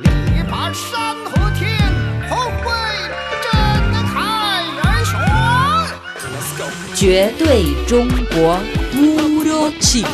[0.00, 1.78] 力拔山河天，
[2.28, 2.66] 宏伟
[3.40, 3.52] 震
[4.08, 5.12] 撼人群。
[6.96, 8.58] 绝对中国
[8.92, 10.08] Puro Chino.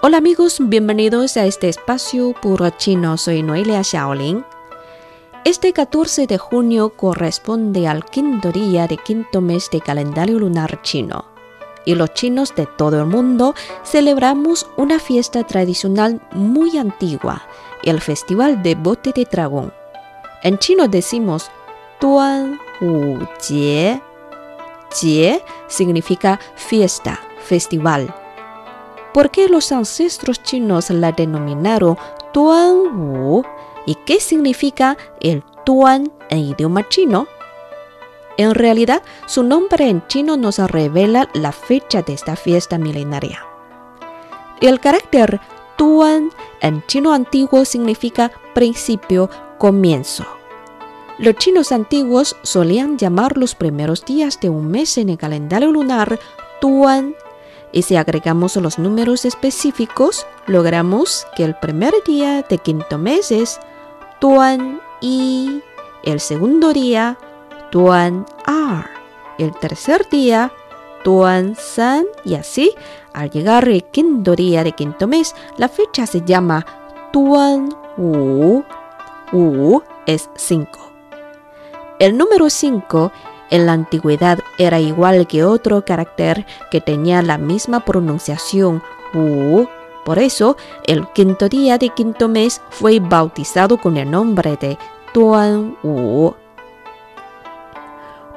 [0.00, 3.18] Hola amigos, bienvenidos a este espacio Puro Chino.
[3.18, 4.46] Soy Noelia Xiaolin.
[5.44, 11.26] Este 14 de junio corresponde al quinto día de quinto mes de calendario lunar chino.
[11.84, 13.54] Y los chinos de todo el mundo
[13.84, 17.42] celebramos una fiesta tradicional muy antigua,
[17.82, 19.72] el Festival de Bote de Dragón.
[20.42, 21.50] En chino decimos
[21.98, 24.00] Tuan Wu Jie.
[24.92, 28.14] Jie significa fiesta, festival.
[29.12, 31.96] ¿Por qué los ancestros chinos la denominaron
[32.32, 33.42] Tuan Wu?
[33.86, 37.26] ¿Y qué significa el Tuan en idioma chino?
[38.40, 43.44] En realidad, su nombre en chino nos revela la fecha de esta fiesta milenaria.
[44.62, 45.42] El carácter
[45.76, 46.30] Tuan
[46.62, 50.24] en chino antiguo significa principio, comienzo.
[51.18, 56.18] Los chinos antiguos solían llamar los primeros días de un mes en el calendario lunar
[56.62, 57.14] Tuan
[57.72, 63.60] y si agregamos los números específicos, logramos que el primer día de quinto mes es
[64.18, 65.60] Tuan y
[66.04, 67.18] el segundo día
[67.70, 68.90] Tuan Ar,
[69.38, 70.52] el tercer día
[71.04, 72.74] Tuan San y así,
[73.12, 76.66] al llegar el quinto día de quinto mes, la fecha se llama
[77.12, 78.64] Tuan Wu.
[79.32, 80.68] Wu es 5.
[82.00, 83.12] El número 5
[83.50, 88.82] en la antigüedad era igual que otro carácter que tenía la misma pronunciación
[89.14, 89.68] Wu.
[90.04, 94.76] Por eso, el quinto día de quinto mes fue bautizado con el nombre de
[95.12, 96.34] Tuan Wu.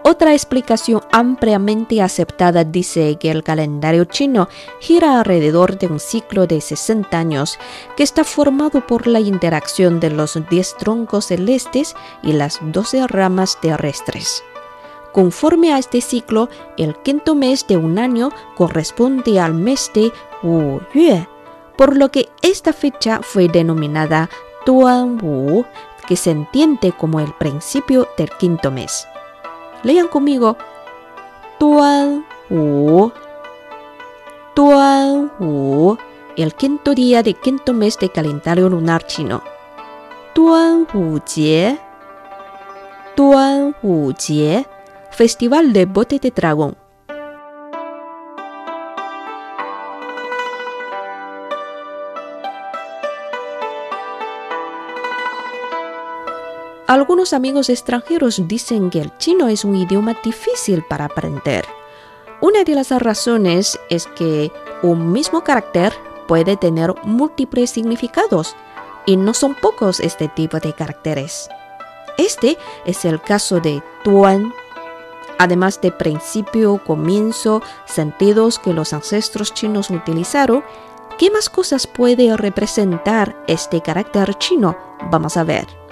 [0.05, 4.49] Otra explicación ampliamente aceptada dice que el calendario chino
[4.81, 7.57] gira alrededor de un ciclo de 60 años
[7.95, 13.57] que está formado por la interacción de los 10 troncos celestes y las 12 ramas
[13.61, 14.43] terrestres.
[15.13, 20.11] Conforme a este ciclo, el quinto mes de un año corresponde al mes de
[20.41, 21.29] Wu Yue,
[21.77, 24.29] por lo que esta fecha fue denominada
[24.65, 25.63] Tuan Wu,
[26.07, 29.07] que se entiende como el principio del quinto mes.
[29.83, 30.57] Lean conmigo.
[31.59, 33.11] Tuan Wu.
[34.53, 35.97] Tuan Wu.
[36.37, 39.43] El quinto día de quinto mes de calendario lunar chino.
[40.33, 41.77] Tuan Wu Jie.
[43.15, 44.65] Tuan Wu Jie.
[45.11, 46.82] Festival de Bote de Dragón.
[56.87, 61.65] Algunos amigos extranjeros dicen que el chino es un idioma difícil para aprender.
[62.41, 64.51] Una de las razones es que
[64.81, 65.93] un mismo carácter
[66.27, 68.57] puede tener múltiples significados
[69.05, 71.47] y no son pocos este tipo de caracteres.
[72.17, 74.53] Este es el caso de tuan,
[75.39, 80.65] además de principio, comienzo, sentidos que los ancestros chinos utilizaron.
[81.17, 84.75] ¿Qué más cosas puede representar este carácter chino?
[85.09, 85.82] Vamos a ver.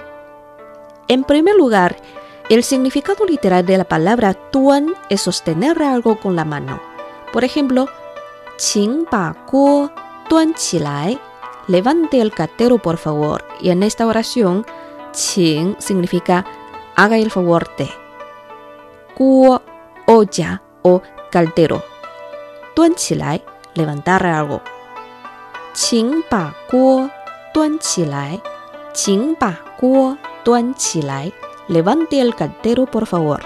[1.08, 1.96] En primer lugar,
[2.48, 6.80] el significado literal de la palabra tuan es sostener algo con la mano.
[7.32, 7.88] Por ejemplo,
[8.58, 9.90] qing ba guo
[10.28, 11.18] tuan qilai.
[11.68, 13.44] Levante el catero, por favor.
[13.60, 14.66] Y en esta oración,
[15.12, 16.44] qing significa
[16.96, 17.88] haga el favor de.
[19.16, 19.62] Guo,
[20.06, 21.82] olla o caldero.
[22.74, 24.62] Tuan qilai, levantar algo.
[25.72, 27.08] Qing ba guo
[27.54, 28.42] tuan qilai.
[28.92, 31.32] Qing ba guo tuan chilai,
[31.68, 33.42] levante el caldero por favor.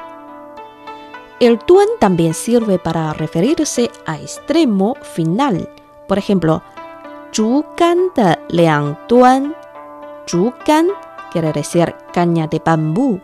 [1.38, 5.68] El tuan también sirve para referirse a extremo final.
[6.08, 6.62] Por ejemplo,
[7.32, 9.54] zhu gan de liang tuan.
[10.26, 10.88] Zhu gan
[11.30, 13.20] quiere decir caña de bambú.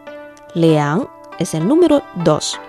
[0.54, 1.08] Liang
[1.38, 2.60] es el número 2.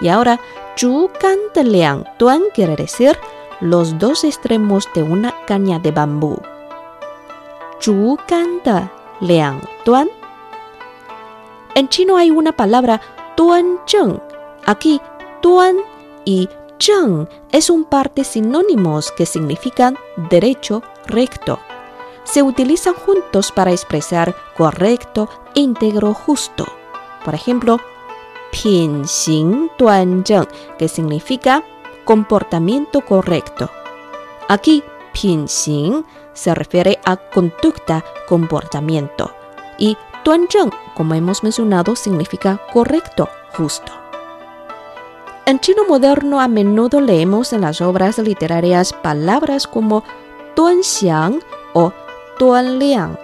[0.00, 0.40] Y ahora,
[0.76, 3.16] zhu gan de liang tuan quiere decir
[3.60, 6.40] los dos extremos de una caña de bambú.
[7.80, 10.08] Zhu gan de liang tuan
[11.80, 13.00] en chino hay una palabra
[13.36, 14.20] tuan zheng.
[14.66, 15.00] Aquí
[15.40, 15.76] tuan
[16.26, 16.46] y
[16.78, 19.96] zheng es un par de sinónimos que significan
[20.28, 21.58] derecho, recto.
[22.24, 26.66] Se utilizan juntos para expresar correcto, íntegro, justo.
[27.24, 27.78] Por ejemplo,
[28.52, 30.46] pin xing tuan zheng,
[30.78, 31.64] que significa
[32.04, 33.70] comportamiento correcto.
[34.48, 34.84] Aquí,
[35.14, 36.04] pin xing
[36.34, 39.32] se refiere a conducta, comportamiento.
[39.78, 43.26] Y Tuanzheng, como hemos mencionado, significa correcto,
[43.56, 43.90] justo.
[45.46, 50.04] En chino moderno a menudo leemos en las obras literarias palabras como
[50.54, 51.40] tuanxiang
[51.72, 51.94] o
[52.38, 53.18] tuanliang.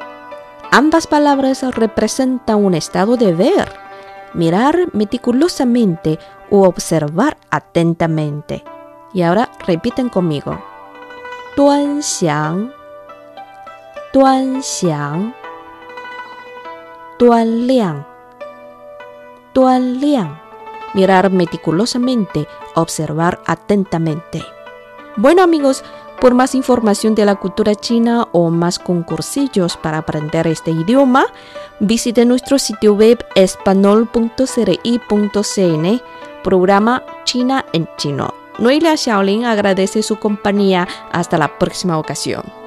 [0.70, 3.70] Ambas palabras representan un estado de ver,
[4.32, 6.18] mirar meticulosamente
[6.48, 8.64] o observar atentamente.
[9.12, 10.58] Y ahora repiten conmigo.
[11.56, 12.72] Tuanxiang,
[14.14, 15.34] tuanxiang,
[17.18, 18.06] tuanliang,
[19.52, 20.40] tuanliang
[20.94, 24.42] mirar meticulosamente, observar atentamente.
[25.16, 25.84] Bueno amigos,
[26.20, 31.26] por más información de la cultura china o más concursillos para aprender este idioma,
[31.80, 36.00] visite nuestro sitio web espanol.cri.cn,
[36.42, 38.34] programa China en chino.
[38.58, 40.88] Noelia Xiaolin agradece su compañía.
[41.12, 42.65] Hasta la próxima ocasión.